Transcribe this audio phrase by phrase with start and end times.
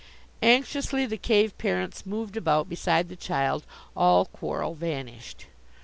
[0.41, 5.45] Anxiously the Cave parents moved about beside the child, all quarrel vanished.